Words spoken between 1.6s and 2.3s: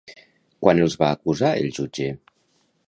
el jutge?